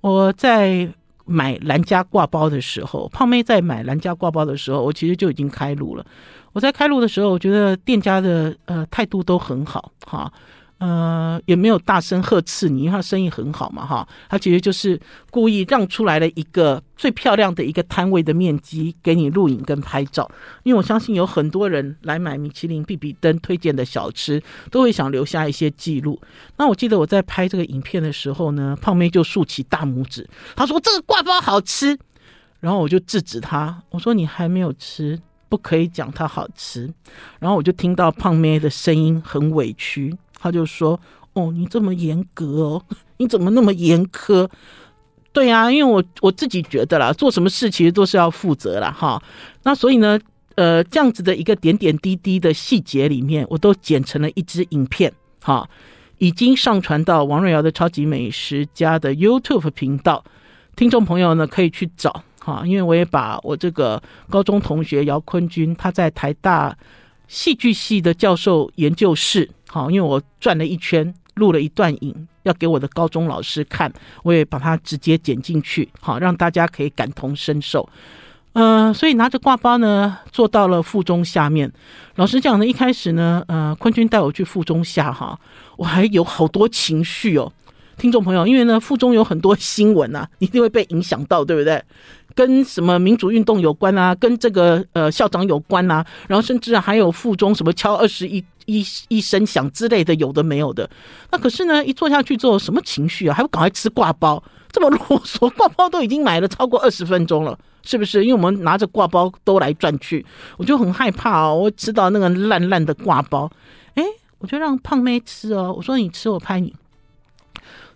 [0.00, 0.88] 我在
[1.24, 6.06] 买蓝家挂包的时候，胖妹在买蓝家挂包的时候，我其实就已经开路了。
[6.52, 10.32] 我在开路的时候，我觉得店家的呃态度都很好哈，
[10.78, 20.30] 呃也没有大声呵斥你，因为他生意很好嘛哈，他其实就是故意让出来了一个最漂亮的一个摊位的面积给你录影跟拍照，
[20.64, 26.20] 因为我相信有很多人来买米其林必比登推荐的小吃，都会想留下一些记录。
[26.56, 31.98] 那我记得我在拍这个影片的时候呢，胖妹就竖起大拇指，她说这个挂包好吃，
[32.60, 35.18] 然后我就制止她，我说你还没有吃。
[35.48, 36.92] 不可以讲它好吃，
[37.38, 40.98] 然后我就听到胖妹的声音很委屈，他就说
[41.34, 42.82] ：“哦，你这么严格哦，
[43.16, 44.48] 你怎么那么严苛？”
[45.32, 48.90] 对啊，因为我我自己觉得啦，做什么事其实都是要负责啦。
[48.90, 49.22] 哈。
[49.64, 50.18] 那所以呢，
[50.54, 55.68] 呃，这样子的一个点点滴滴的细节里面，我都剪成了一支影片，哈，
[56.16, 60.24] 已经上传到王瑞瑶的超级美食家的 YouTube 频道，
[60.74, 62.24] 听众朋友呢可以去找。
[62.40, 66.74] 哈，因为我也把我这个高中同学姚坤军，他在台大
[67.28, 77.88] 戏剧系的教授研究室，好，因为我转了一圈，录了一段影，要给我的高中老师看，我也把它直接剪进去，好，让大家可以感同身受。
[78.52, 81.70] 嗯、呃，所以拿着挂包呢，坐到了附中下面。
[82.14, 85.38] 老实讲呢，一开始呢，呃，坤君带我去附中下，哈，
[85.76, 87.52] 我还有好多情绪哦，
[87.98, 91.82] 听众朋友，因为呢，附中有很多新闻啊，一定会被影响到，对不对？
[92.36, 94.14] 跟什么民主运动有关啊？
[94.14, 96.06] 跟这个呃校长有关啊？
[96.28, 100.88] 然后甚至还有附中什么敲二十一一一声响之类的，有的没有的。
[101.32, 103.34] 那可是呢，一坐下去之后，什么情绪啊？
[103.34, 104.40] 还不赶快吃挂包？
[104.70, 108.22] 这么啰嗦，挂包都已经买了超过二十分钟了，是不是？
[108.22, 110.24] 因为我们拿着挂包兜来转去，
[110.58, 111.56] 我就很害怕哦。
[111.56, 113.50] 我吃到那个烂烂的挂包，
[113.94, 114.04] 哎，
[114.38, 115.72] 我就让胖妹吃哦。
[115.74, 116.74] 我说你吃，我拍你。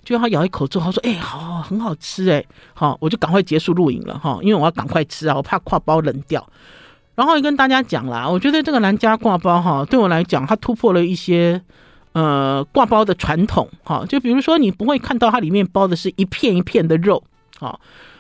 [0.03, 6.45] 就他咬一口之后，他说：“哎、好，很好吃，哎，好，我就赶快结束录影了哈，因为我要赶快吃啊，我怕挂包冷掉。
[7.15, 11.61] 然后也跟大家讲啦，我觉得这个蓝家挂包哈，对我来讲，它突破了一些
[12.13, 17.23] 呃挂包的传统哈，就比如说你不会看到它里面包的是一片一片的肉，
[17.59, 17.79] 好，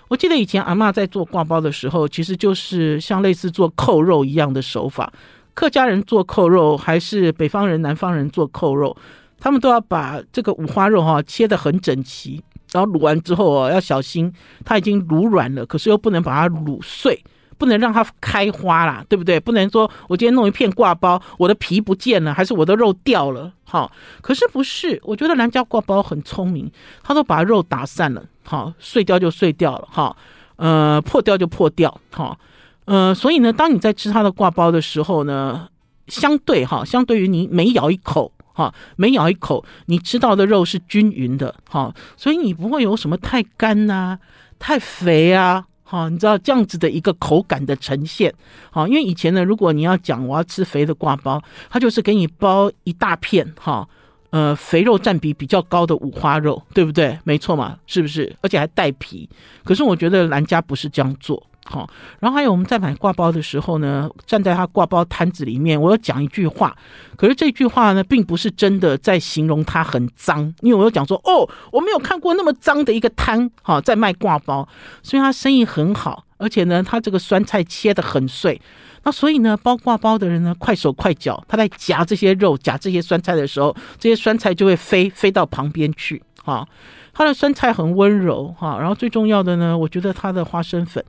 [0.08, 5.10] 我记得以前阿嬷在做挂包的时候，其实就是像类似做扣肉一样的手法，
[5.54, 8.94] 客家人做扣肉还是北方人、南方人做扣肉。”
[9.40, 12.40] 他们都要把这个五花肉哈切得很整齐，
[12.72, 14.32] 然后卤完之后哦，要小心，
[14.64, 17.24] 它已经卤软了，可是又不能把它卤碎，
[17.56, 19.40] 不能让它 开花啦，对不对？
[19.40, 23.90] 不能说我今天弄一片挂包，我的皮不见了，还是我的肉掉了，哈。
[24.20, 25.00] 可是不是？
[25.02, 26.70] 我觉得蓝家挂包很聪明，
[27.02, 30.14] 他都把肉打散了，哈，碎掉就碎掉了，哈，
[30.56, 32.38] 呃，破掉就破掉，哈，
[32.84, 35.68] 呃，所以呢，当你在吃它的挂包的时候呢，
[36.08, 38.30] 相对哈，相对于你每咬一口。
[38.52, 44.18] 哈，每咬一口，你吃到的肉是均匀的，哈，所以你不会有什么太干呐、
[44.58, 48.32] 太肥啊，哈，你知道这样子的一个口感的呈现，
[48.70, 53.88] 好，因为以前呢，如果你要讲我要吃肥的挂包，它就是给你包一大片，哈，
[54.30, 57.18] 呃，肥肉占比比较高的五花肉，对不对？
[57.24, 58.36] 没错嘛，是不是？
[58.42, 59.28] 而且还带皮。
[59.64, 61.44] 可是我觉得兰家不是这样做。
[61.66, 66.76] 好，然后还有我们在买挂包的时候呢，站在他挂包摊子里面，我要讲一句话，
[67.16, 74.66] 可是这句话呢，并不是真的在形容他很脏，因为我有讲说，哦，我没有看过那么脏的一个摊，哈，在卖挂包，
[75.02, 78.60] 所以他生意很好，而且呢，他这个酸菜切得很碎，
[79.04, 86.66] 那所以呢，包挂包的人呢，快手快脚，他在夹这些肉、夹这些酸菜的时候，这些酸菜就会飞飞到旁边去，哈，
[87.12, 91.04] 他的酸菜很温柔，哈，然后最重要的呢，我觉得他的花生粉。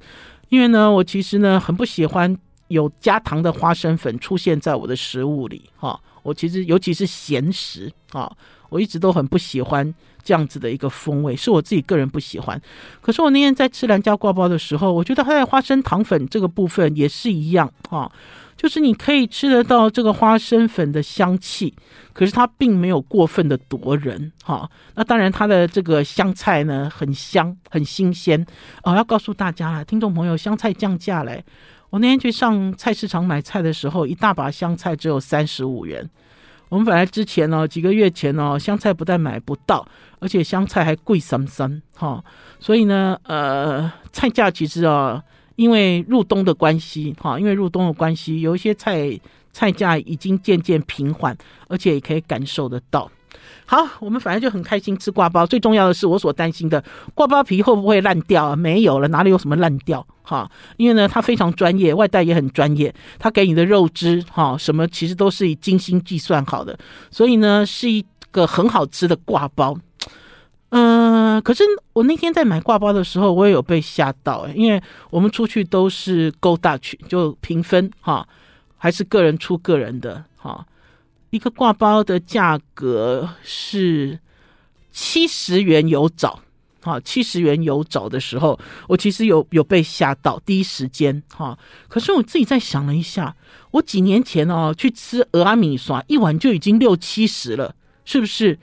[0.51, 2.37] 因为呢，我其实呢很不喜欢
[2.67, 8.29] 有加糖的花生粉出现在我的食物里，哈，我其实尤其是咸食，啊，
[8.67, 12.61] 我一直都很不喜欢这样子的一个风味，是我自己个人不喜欢。
[12.99, 18.11] 可是我那天在吃蓝家挂包的时候，我觉得它在花生糖粉这个部分也是一样，哈。
[18.61, 21.73] 就是你可以吃得到这个花生粉的香气，
[22.13, 24.69] 可是它并没有过分的夺人哈。
[24.93, 28.45] 那当然，它的这个香菜呢很香，很新鲜
[28.83, 28.95] 哦。
[28.95, 31.43] 要告诉大家了，听众朋友，香菜降价嘞！
[31.89, 36.07] 我那天去上菜市场买菜的时候，一大把香菜只有三十五元。
[36.69, 39.83] 我们本来之前呢，几个月前呢，香菜不但买不到，
[40.19, 42.23] 而且香菜还贵三三哈。
[42.59, 45.23] 所以呢，呃，菜价其实啊。
[45.61, 49.15] 因为入冬的关系，哈，因为入冬的关系，有一些菜
[49.53, 53.07] 菜价已经渐渐平缓，而且也可以感受得到。
[53.67, 55.45] 好，我们反正就很开心吃挂包。
[55.45, 58.55] 最重要的是，我所担心的挂包皮会不会烂掉啊？
[58.55, 60.03] 没有了，哪里有什么烂掉？
[60.23, 66.75] 哈，因为呢，它非常专业，外带也很专业，它给你的肉汁哈，什么其实都是以精心计算好的，
[67.11, 69.77] 所以呢，是一个很好吃的挂包。
[71.41, 78.27] 可是我那天在买挂包的时候，我也有被吓到，因为我们出去都是 Go Dutch，就平分哈，
[78.77, 80.65] 还是个人出个人的哈。
[81.29, 84.19] 一个挂包的价格是
[84.91, 86.39] 七十元有找，
[86.81, 91.57] 哈，七十元有找的时候，我其实有有被吓到，第一时间哈。
[91.87, 93.35] 可是我自己再想了一下，
[93.71, 98.59] 我几年前哦去吃蚵仔面线，一碗就已经六七十了，是不是？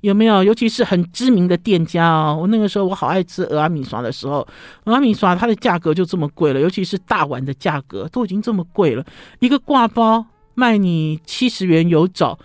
[0.00, 0.44] 有没有？
[0.44, 4.46] 尤其是很知名的店家哦，我那个时候我好爱吃蚵仔面线的时候，
[4.84, 9.04] 蚵仔面线它的价格就这么贵了，尤其是大碗的价格都已经这么贵了，
[9.40, 10.26] 一个挂包。
[10.54, 12.36] 卖你七十元有找，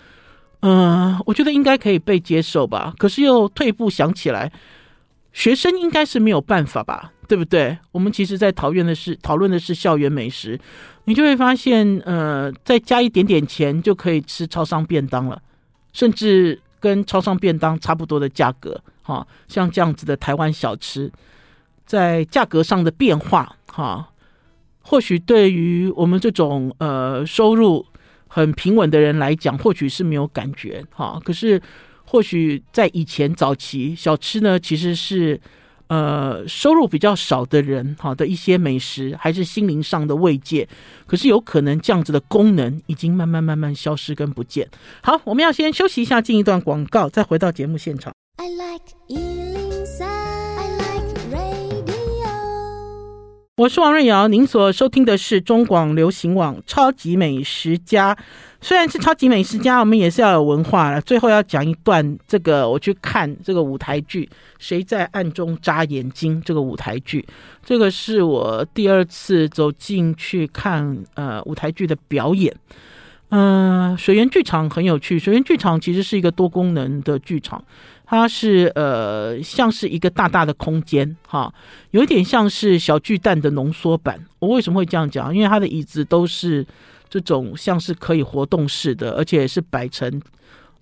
[0.59, 2.93] 嗯、我觉得应该可以被接受吧。
[2.99, 4.51] 可是又退步想起来，
[5.31, 7.75] 学生应该是没有办法吧，对不对？
[7.91, 10.59] 我们其实在讨论的是讨论的是校园美食，
[11.05, 15.41] 你就会发现，呃，再加一点点钱就可以吃超商便当了，
[15.91, 18.77] 甚至跟超商便当差不多的价格。
[19.01, 21.09] 哈，像这样子的台湾小吃，
[21.85, 24.09] 在价格上的变化，哈，
[24.81, 27.85] 或许对于我们这种呃收入。
[28.35, 31.21] 很平稳的人来讲，或许是没有感觉哈。
[31.23, 31.61] 可是，
[32.03, 35.39] 或许在以前早期，小吃呢其实是
[35.87, 40.67] 呃收入比较少的人好的一些美食，还是心灵上的慰藉。
[41.05, 44.69] 可是有可能这样子的功能已经慢慢慢慢消失跟不见。
[45.01, 48.13] 好，我们要先休息一下，进一段广告，再回到节目现场。
[48.37, 49.32] I like
[53.55, 58.15] 我是王瑞瑶，您所收听的是中广流行网《超级美食家》。
[58.59, 60.99] 虽然是超级美食家，我们也是要有文化了。
[60.99, 64.25] 最后要讲一段这个，我去看这个舞台剧
[64.57, 67.23] 《谁在暗中眨眼睛》这个舞台剧，
[67.63, 72.51] 这个是我第二次走进去看呃舞台剧的表演。
[73.29, 75.19] 嗯、水源剧场很有趣。
[75.19, 77.63] 水源剧场其实是一个多功能的剧场。
[78.15, 81.51] 它是呃，像是一个大大的空间，哈，
[81.89, 84.23] 有一点像是小巨蛋的浓缩版。
[84.37, 85.35] 我为什么会这样讲？
[85.35, 86.63] 因为它的椅子都是
[87.09, 90.21] 这种像是可以活动式的，而且是摆成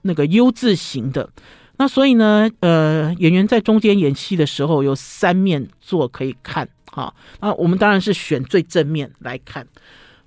[0.01, 1.29] 那个 U 字形的。
[1.77, 7.13] 那所以呢，呃，演员在中间演戏的时候有三面座可以看，哈。
[7.39, 9.65] 那我们当然是选最正面来看。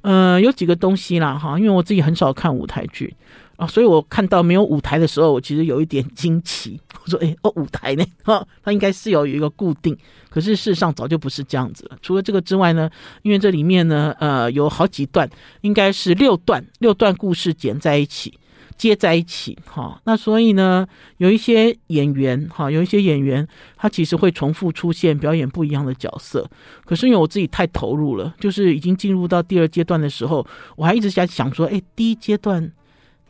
[0.00, 3.14] 呃，有几个东西啦，哈，因为我自己很少看舞台剧。
[3.56, 6.80] 啊，所以我看到没有舞台的时候，我其实有一点惊奇。
[7.04, 8.04] 我说：“哎，哦，舞台呢？
[8.22, 9.96] 哈， 它应该是有一个固定，
[10.28, 11.98] 可是事实上早就不是这样子了。
[12.02, 12.90] 除了这个之外呢，
[13.22, 15.28] 因为这里面呢，呃，有好几段，
[15.60, 18.38] 应该是六段，六段故事剪在一起。”
[18.76, 20.84] 接在一起，哈，那所以呢，
[21.18, 26.50] 有一些演员，哈，有一些演员，他其实会重复出现，表演不一样的角色。
[26.84, 32.68] 可是因为我自己太投入了，就是已经进入到第二阶段的时候，我还一直在想说，哎，第一阶段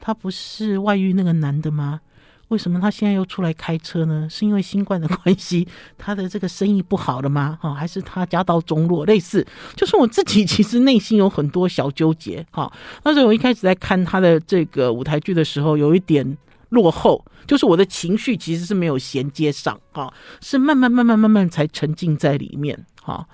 [0.00, 2.00] 他不是外遇那个男的吗？
[2.48, 4.26] 为什么他现在又出来开车呢？
[4.30, 7.58] 是因为新冠的关系， 他的这个生意不好了吗？
[7.60, 9.04] 哈，还是他家道中落？
[9.06, 12.44] 类似，就是我自己 其实内心有很多小纠结。
[12.50, 12.70] 哈，
[13.04, 16.36] 那时候我一开始在看他的这个舞台剧的时候，有一点
[16.68, 23.26] 落后，就是我的情绪其实是没有衔接上，哈，是慢慢慢慢慢慢才沉浸在里面，哈。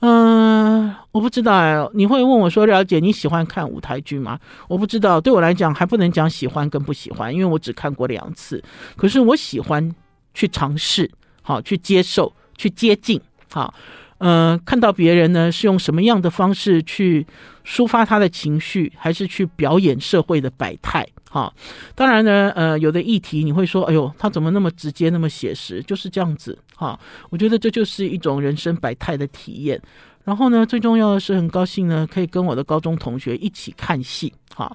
[0.00, 8.62] 嗯、我不知道哎，你会问我说：“了解你喜欢看舞台剧吗？”我不知道，对我来讲还不能讲喜欢跟不喜欢，因为我只看过两次。
[8.96, 9.94] 可是我喜欢
[10.34, 11.10] 去尝试，
[11.42, 13.72] 好去接受，去接近，好。
[14.18, 17.26] 呃，看到别人呢是用什么样的方式去
[17.66, 21.06] 抒发他的情绪，还是去表演社会的百态？
[21.28, 21.52] 哈，
[21.94, 25.82] 当然呢，呃，有的议题你会说，哎呦，他怎么那么直接，那么写实？
[25.82, 26.98] 就是这样子，哈。
[27.28, 29.78] 我觉得这就是一种人生百态的体验。
[30.24, 34.74] 然后呢，最重要的是很高兴呢，可以跟我的高中同学一起看戏，哈。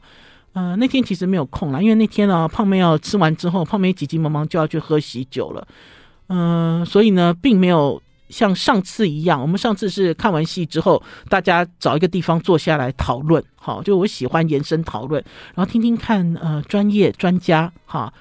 [0.53, 5.67] 呃，那天其实没有空啦，因为那天呢，胖妹要吃完之后，胖妹急急忙忙就要去喝喜酒了，
[6.27, 7.99] 嗯、所以呢，并没有。
[8.31, 18.11] 像上次一样，我们上次是看完戏之后，大家找一个地方坐下来讨论，好，就我喜欢延伸讨论，然后听听看，呃，专业专家，哈。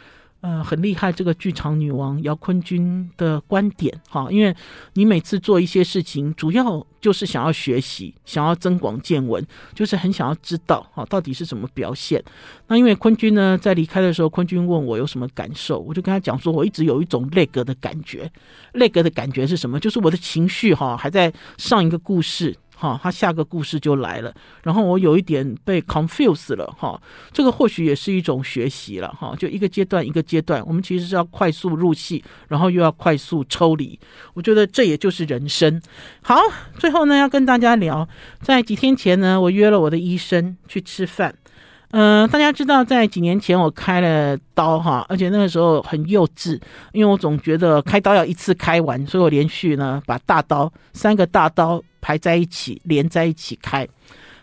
[0.43, 4.57] 呃，很厉害，这个剧场女王姚坤君的观点哈，因为
[4.95, 12.25] 你每次做一些事情，主要就是想要学习，想要增广见闻，就是很想要知道哈，到底是怎么表现。
[12.69, 18.33] 那因为坤君呢，在离开的时候，坤君问我有什么感受，我就跟他讲说，我一直有一种累格的感觉，
[18.73, 19.79] 累格的感觉是什么？
[19.79, 22.57] 就是我的情绪哈，还在上一个故事。
[22.81, 26.99] 哈，他下个故事就来了，然后我有一点被 confuse 了哈，
[27.31, 34.01] 这个或许也是一种学习了哈，就一个阶段一个阶段，我们其实是要快速入戏，然后又要快速抽离，
[34.33, 35.79] 我觉得这也就是人生。
[36.23, 36.41] 好，
[36.79, 38.09] 最后呢要跟大家聊，
[38.41, 41.35] 在几天前呢，我约了我的医生去吃饭。
[41.93, 46.61] 嗯、大家知道，在几年前我开了刀哈，而且那个时候很幼稚，
[46.93, 53.87] 因为我总觉得开刀要一次开完，所以我连续呢把大刀三个大刀排在一起连在一起开，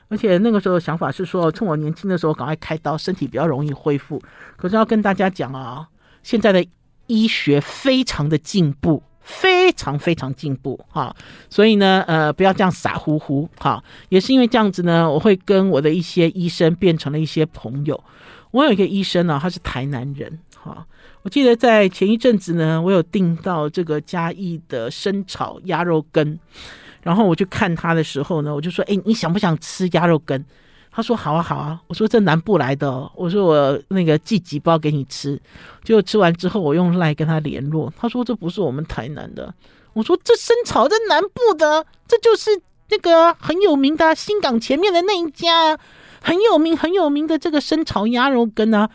[0.09, 4.21] 而且那个时候想法是说，趁我年轻的时候赶快开刀，身体比较容易恢复。
[4.57, 5.87] 可是要跟大家讲啊，
[6.23, 6.65] 现在的
[7.07, 9.01] 医学非常的进步。
[9.27, 11.13] 非常非常进步哈，
[11.49, 13.83] 所以呢，呃，不要这样傻乎乎哈。
[14.07, 18.01] 也是因为这样子呢，我会跟我的一些医生变成了一些朋友。
[18.51, 20.87] 我有一个医生呢，他是台南人哈。
[21.23, 26.39] 我记得在前一阵子呢，我有订到这个嘉义的生炒鸭肉羹，
[27.03, 30.41] 然后我去看他的时候呢，我就说：“哎，你想不想吃鸭肉羹？”
[30.91, 35.39] 他说好啊好啊，我说这南部来的，我说我那个寄几包给你吃，
[35.83, 39.53] 结果吃完之后我用赖跟他联络，他说这不是我们台南的，
[39.93, 42.49] 我说这生炒在南部的，这就是
[42.89, 45.77] 那个很有名的新港前面的那一家，
[46.21, 48.89] 很有名很有名的这个生炒鸭肉羹啊，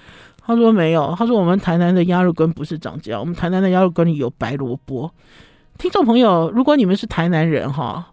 [0.45, 5.09] 他说没有，他说我们台南的鸭肉羹不是长这样，我们台南的鸭肉羹里有白萝卜，
[5.79, 8.09] 听众朋友，如果你们是台南人哈。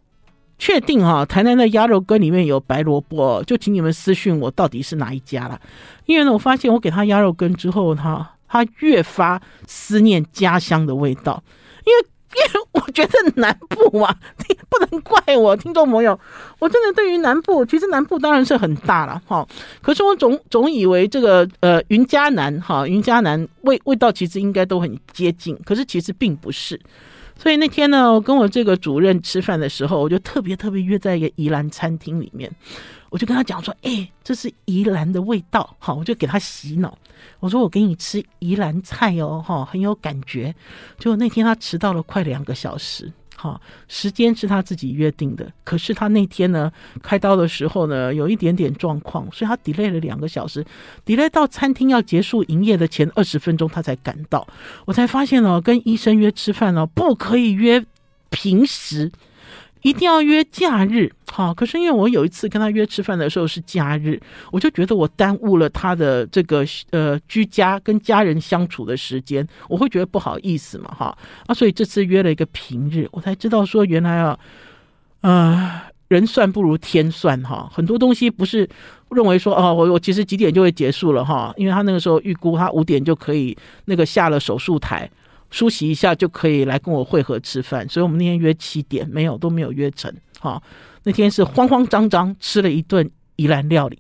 [0.60, 5.60] 确定哈，台南的鸭肉羹里面有白萝卜，就请你们私讯我到底是哪一家了。
[6.06, 11.42] 因为呢，我发现我给他鸭肉羹之后，他他越发思念家乡的味道。
[11.86, 12.06] 因为
[12.36, 14.14] 因为我觉得南部嘛，
[14.70, 16.20] 不能怪我听众朋友，
[16.60, 19.48] 我真的对于南部，其实南部当然是很大了哈。
[19.82, 26.80] 可是我总总以为这个呃云嘉南哈，云嘉南味味道其实应该都很接近，可是其实并不是。
[27.42, 32.52] 所以那天呢，我跟我这个主任吃饭的时候，我就特别特别约在一个宜兰餐厅里面，
[33.10, 36.98] 我就跟他讲说：“哎，这是宜兰的味道，好，我就给他洗脑。
[37.40, 40.54] 我说我给你吃宜兰菜哦，哈，很有感觉。”
[41.00, 43.10] 结果那天他迟到了快两个小时。
[43.42, 46.70] 好，时间是他自己约定的，可是他那天呢，
[47.02, 50.62] 开刀的时候呢，有一点点状况，所以他 delay 了两个小时
[51.06, 54.46] ，delay 到餐厅要结束营业的前二十分钟，他才赶到。
[54.84, 57.82] 我才发现哦，跟医生约吃饭哦，不可以约
[58.30, 59.10] 平时。
[59.82, 64.20] 一定要约假日，好，可是因为我有一次跟他约吃饭的时候是假日，
[64.52, 71.18] 我就觉得我耽误了他的这个呃居家跟家人相处的时间，我会觉得不好意思嘛，哈
[71.48, 74.38] 啊，所以这次约了一个平日，我才知道说原来啊，
[75.22, 78.68] 呃，人算不如天算哈，很多东西不是
[79.12, 85.10] 认为说哦，我我其实几点就会结束了哈，因为他那个时候预估他五点就可以那个下了手术台。
[85.52, 90.14] 梳洗一下就可以来跟我会合吃饭，所以我们那天约七点，没有都没有约成。
[90.40, 90.62] 哈，
[91.04, 94.00] 那天是慌慌张张吃了一顿宜兰料理。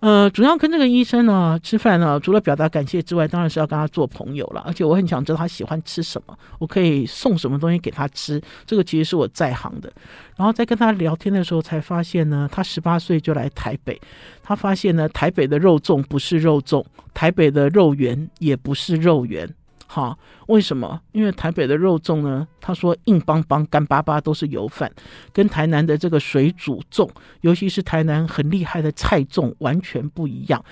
[0.00, 4.60] 呃，主要跟这个医生呢吃饭呢，除了表达感谢之外，当然是要跟他做朋友了。
[4.60, 8.40] 而且我很想知道他喜欢吃什么，我可以送什么东西给他吃。
[8.66, 9.90] 这个其实是我在行的。
[10.36, 13.98] 然后在跟他聊天的时候，才发现呢，他十八岁就来台北，
[14.42, 19.48] 他发现呢，台北的肉粽不是肉粽，台北的肉圆也不是肉圆。
[19.88, 20.18] 好，
[20.48, 21.00] 为什么？
[21.12, 24.92] 因为台北的肉粽呢，他说硬邦邦、干巴巴都是油饭，
[25.32, 27.08] 跟台南的这个水煮粽，
[27.42, 30.62] 尤其是台南很厉害的菜粽，完全不一样。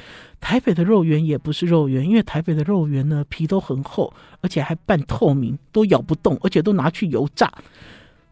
[0.40, 7.50] 台北的肉圆也不是肉圆，因为台北的肉圆呢，皮都很厚，而且还半透明，都咬不动，而且都拿去油炸。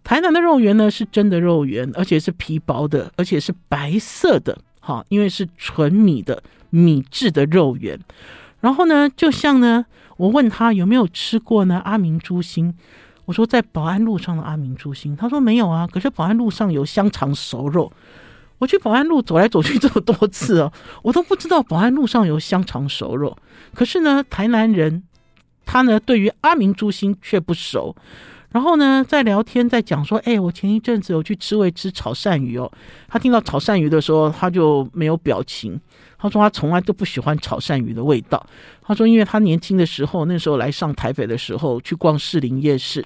[0.04, 4.58] 台南的肉圆呢，是真的肉圆，而且是皮薄的，而且是白色的。
[4.80, 7.98] 好，因为是纯米的米制的肉圆。
[8.60, 9.86] 然后呢，就像呢，
[10.22, 11.82] 我问他有没有吃过呢？
[11.84, 12.72] 阿明猪心，
[13.24, 15.84] 我说在保安路上的阿明猪心，他说没有啊。
[15.84, 17.92] 可是保安路上有香肠熟肉，
[18.58, 23.36] 我去保安路走来走去这么多次哦，我都不知道保安路上有香肠熟肉。
[23.74, 25.02] 可是呢，台南人
[25.66, 27.96] 他呢，对于阿明猪心却不熟。
[28.52, 32.70] 然后呢，在聊天，在讲说，哎，我前一阵子有去吃味吃炒鳝鱼哦。
[33.08, 35.80] 他听到炒鳝鱼的时候，他就没有表情。
[36.18, 38.46] 他说他从来都不喜欢炒鳝鱼的味道。
[38.82, 43.04] 他说，因为他年轻的时候，那时候来上台北的时候，去逛士林夜市。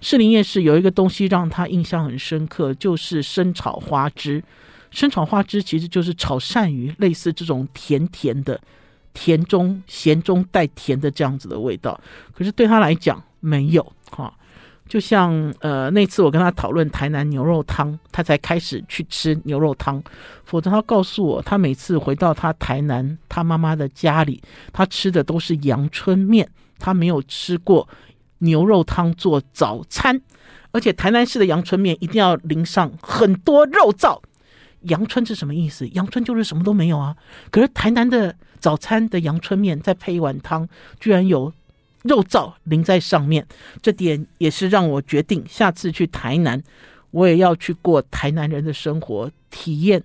[0.00, 4.42] 士林夜市有一个东西让他印象很深刻，就是生炒花枝。
[4.90, 8.58] 生炒花枝其实就是炒鳝鱼，类似这种甜甜的、
[9.12, 12.00] 甜中咸中带甜的这样子的味道。
[12.34, 14.32] 可是对他来讲，没有哈。
[14.88, 20.02] 就像呃那次我跟他讨论台南牛肉汤，他才开始去吃牛肉汤。
[20.44, 24.40] 否则他告诉我，他每次回到他台南他妈妈的家里，
[24.72, 27.88] 他吃的都是阳春面，他没有吃过
[28.38, 30.20] 牛肉汤做早餐。
[30.70, 34.20] 而且台南市的阳春面一定要淋上很多肉燥。
[34.82, 35.88] 阳春是什么意思？
[35.88, 37.16] 阳春就是什么都没有啊。
[37.50, 40.68] 可是台南的早餐的阳春面再配一碗汤，
[41.00, 41.52] 居然有
[42.06, 43.46] 肉燥淋在上面，
[43.82, 46.62] 这点也是让我决定下次去台南，
[47.10, 50.02] 我也要去过台南人的生活体验。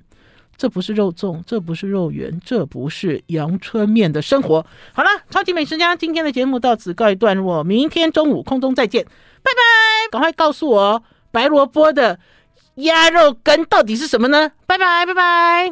[0.58, 4.64] 这不是肉粽，这不是肉圆，这不是阳春面的生活。
[4.94, 10.12] 好了，超级美食家今天的节目到此告一段落，明天中午空中再见，拜拜！
[10.12, 12.20] 赶快告诉我白萝卜的
[12.76, 14.52] 鸭肉羹到底是什么呢？
[14.68, 15.70] 拜拜，拜拜。